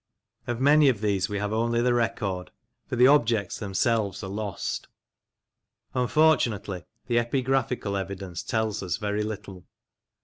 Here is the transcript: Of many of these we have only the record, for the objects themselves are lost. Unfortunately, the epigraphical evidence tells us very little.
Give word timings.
Of 0.47 0.59
many 0.59 0.89
of 0.89 1.01
these 1.01 1.29
we 1.29 1.37
have 1.37 1.53
only 1.53 1.79
the 1.79 1.93
record, 1.93 2.49
for 2.87 2.95
the 2.95 3.05
objects 3.05 3.59
themselves 3.59 4.23
are 4.23 4.29
lost. 4.31 4.87
Unfortunately, 5.93 6.85
the 7.05 7.17
epigraphical 7.19 7.95
evidence 7.95 8.41
tells 8.41 8.81
us 8.81 8.97
very 8.97 9.21
little. 9.21 9.67